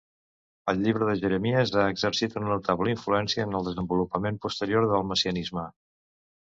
[0.71, 5.71] El llibre de Jeremies ha exercit una notable influència en el desenvolupament posterior del messianisme.